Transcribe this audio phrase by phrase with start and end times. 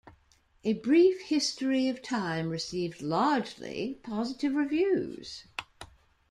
[0.63, 5.45] "A Brief History of Time" received largely positive reviews.